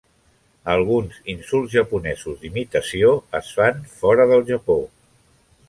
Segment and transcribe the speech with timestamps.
[0.75, 4.83] Alguns insults japonesos d'imitació es fan fora del Japó.